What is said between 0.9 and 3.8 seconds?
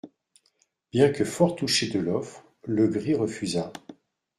Bien que fort touché de l'offre, Legris refusa.